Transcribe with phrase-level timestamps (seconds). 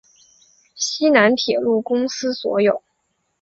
[0.73, 2.81] 西南铁路公司所有。